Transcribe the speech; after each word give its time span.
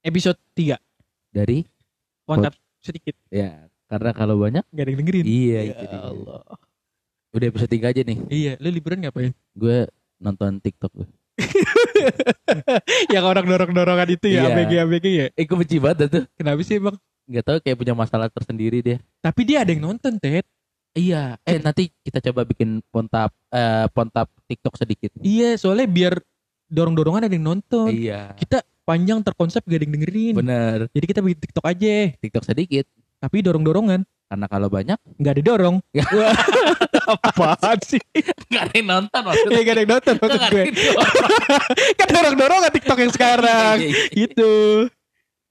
Episode 0.00 0.40
3. 0.56 0.80
Dari 1.30 1.62
Kontap 2.24 2.54
sedikit. 2.80 3.12
ya 3.28 3.68
karena 3.84 4.10
kalau 4.14 4.38
banyak 4.38 4.62
Gak 4.70 4.84
ada 4.86 4.90
yang 4.90 5.00
dengerin. 5.02 5.24
iya 5.26 5.58
Ya 5.60 5.72
itu 5.74 5.84
dia. 5.84 6.00
Allah. 6.00 6.42
Udah 7.30 7.46
episode 7.46 7.70
3 7.70 7.90
aja 7.90 8.00
nih. 8.02 8.18
Iya, 8.26 8.52
lu 8.58 8.68
liburan 8.70 8.98
ngapain? 9.02 9.32
Gue 9.52 9.86
nonton 10.16 10.58
TikTok 10.58 10.92
gue. 10.94 11.08
yang 13.14 13.24
orang 13.24 13.44
dorong-dorongan 13.46 14.08
itu 14.10 14.26
ya, 14.30 14.46
Iya. 14.46 14.54
ABG-ABG 14.54 15.06
ya. 15.10 15.26
Eh 15.34 15.44
gue 15.44 15.56
benci 15.56 15.76
banget 15.78 16.08
tuh. 16.08 16.24
Kenapa 16.34 16.60
sih 16.62 16.78
bang? 16.78 16.96
Gak 17.30 17.44
tau 17.46 17.58
kayak 17.60 17.76
punya 17.78 17.94
masalah 17.94 18.26
tersendiri 18.26 18.82
dia. 18.82 18.98
Tapi 19.20 19.40
dia 19.46 19.62
ada 19.62 19.70
yang 19.70 19.84
nonton, 19.84 20.18
Ted. 20.18 20.42
Iya. 20.90 21.38
Eh 21.46 21.62
nanti 21.62 21.92
kita 22.02 22.18
coba 22.30 22.42
bikin 22.42 22.82
pontap 22.90 23.30
eh, 23.52 23.86
pontap 23.92 24.26
TikTok 24.48 24.74
sedikit. 24.74 25.14
Iya, 25.22 25.54
soalnya 25.54 25.86
biar 25.86 26.14
dorong-dorongan 26.66 27.30
ada 27.30 27.34
yang 27.34 27.46
nonton. 27.46 27.90
Iya. 27.94 28.34
Kita 28.34 28.62
panjang 28.90 29.18
terkonsep 29.22 29.62
gak 29.62 29.78
ada 29.78 29.84
yang 29.86 29.94
dengerin. 29.94 30.34
Bener. 30.34 30.78
Jadi 30.90 31.04
kita 31.06 31.20
bikin 31.22 31.38
TikTok 31.46 31.64
aja. 31.70 31.94
TikTok 32.18 32.42
sedikit. 32.42 32.84
Tapi 33.22 33.36
dorong-dorongan. 33.46 34.02
Karena 34.30 34.46
kalau 34.46 34.70
banyak 34.70 34.98
Gak 35.18 35.32
ada 35.38 35.42
dorong. 35.42 35.76
Apaan 37.26 37.78
sih? 37.82 37.98
gak 38.50 38.70
ada 38.70 38.74
yang 38.74 38.86
nonton 38.86 39.20
maksudnya. 39.26 39.54
Ya 39.54 39.62
gak 39.62 39.74
ada 39.74 39.82
yang 39.82 39.90
nonton 39.94 40.14
maksud 40.18 40.38
Nggak 40.38 40.50
ada 40.50 40.54
gue. 40.54 40.62
yang 40.62 40.74
nonton. 40.74 41.30
kan 41.98 42.08
dorong-dorongan 42.10 42.70
TikTok 42.74 42.98
yang 42.98 43.12
sekarang. 43.14 43.76
Iya, 43.78 43.90
iya. 43.90 44.04
Gitu. 44.14 44.52